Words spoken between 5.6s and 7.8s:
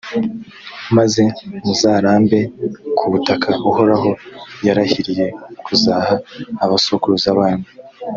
kuzaha abasokuruza banyu